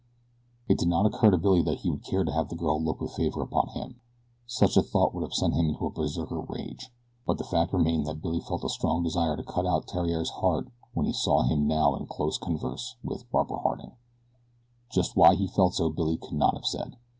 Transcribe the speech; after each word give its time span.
It 0.67 0.79
did 0.79 0.87
not 0.87 1.05
occur 1.05 1.29
to 1.29 1.37
Billy 1.37 1.61
that 1.61 1.81
he 1.81 1.91
would 1.91 2.03
care 2.03 2.23
to 2.23 2.31
have 2.31 2.49
the 2.49 2.55
girl 2.55 2.81
look 2.83 2.99
with 2.99 3.11
favor 3.13 3.43
upon 3.43 3.67
him. 3.67 4.01
Such 4.47 4.75
a 4.75 4.81
thought 4.81 5.13
would 5.13 5.21
have 5.21 5.35
sent 5.35 5.53
him 5.53 5.67
into 5.67 5.85
a 5.85 5.91
berserker 5.91 6.39
rage; 6.39 6.89
but 7.27 7.37
the 7.37 7.43
fact 7.43 7.71
remained 7.71 8.07
that 8.07 8.19
Billy 8.19 8.39
felt 8.39 8.63
a 8.63 8.69
strong 8.69 9.03
desire 9.03 9.37
to 9.37 9.43
cut 9.43 9.67
out 9.67 9.87
Theriere's 9.87 10.31
heart 10.31 10.71
when 10.95 11.05
he 11.05 11.13
saw 11.13 11.43
him 11.43 11.67
now 11.67 11.93
in 11.95 12.07
close 12.07 12.39
converse 12.39 12.95
with 13.03 13.29
Barbara 13.31 13.59
Harding 13.59 13.91
just 14.91 15.15
why 15.15 15.35
he 15.35 15.45
felt 15.45 15.75
so 15.75 15.91
Billy 15.91 16.17
could 16.17 16.33
not 16.33 16.55
have 16.55 16.65
said. 16.65 16.97